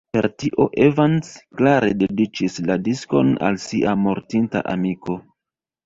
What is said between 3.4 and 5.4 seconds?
al sia mortinta amiko.